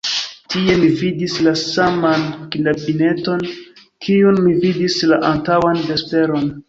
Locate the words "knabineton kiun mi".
2.55-4.55